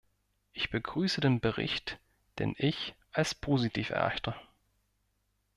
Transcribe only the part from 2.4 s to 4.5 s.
ich als positiv erachte.